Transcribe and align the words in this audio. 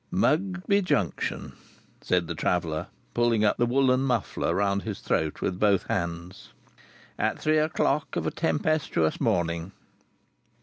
"Mugby 0.09 0.81
Junction!" 0.81 1.53
said 2.01 2.25
the 2.25 2.33
traveller, 2.33 2.87
pulling 3.13 3.45
up 3.45 3.57
the 3.57 3.67
woollen 3.67 4.01
muffler 4.01 4.55
round 4.55 4.81
his 4.81 4.99
throat 4.99 5.41
with 5.41 5.59
both 5.59 5.85
hands. 5.85 6.53
"At 7.19 7.35
past 7.35 7.43
three 7.43 7.59
o'clock 7.59 8.15
of 8.15 8.25
a 8.25 8.31
tempestuous 8.31 9.21
morning! 9.21 9.73